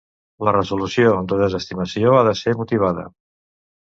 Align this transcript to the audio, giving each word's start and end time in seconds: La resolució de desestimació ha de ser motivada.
La 0.47 0.51
resolució 0.53 1.11
de 1.31 1.37
desestimació 1.41 2.13
ha 2.21 2.23
de 2.29 2.33
ser 2.39 2.55
motivada. 2.63 3.05